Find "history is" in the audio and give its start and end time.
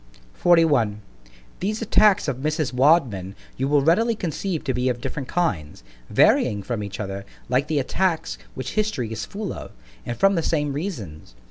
8.73-9.25